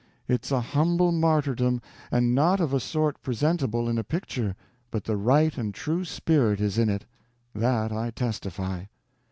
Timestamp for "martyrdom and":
1.11-2.33